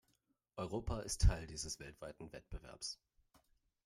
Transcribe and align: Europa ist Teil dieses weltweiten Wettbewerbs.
Europa 0.57 1.01
ist 1.01 1.21
Teil 1.21 1.45
dieses 1.45 1.79
weltweiten 1.79 2.31
Wettbewerbs. 2.33 2.97